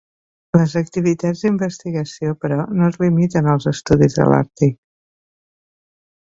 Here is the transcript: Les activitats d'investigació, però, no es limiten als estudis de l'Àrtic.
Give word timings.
Les 0.59 0.71
activitats 0.79 1.43
d'investigació, 1.45 2.33
però, 2.45 2.57
no 2.79 2.87
es 2.89 2.97
limiten 3.05 3.51
als 3.53 3.69
estudis 3.73 4.17
de 4.21 4.27
l'Àrtic. 4.33 4.79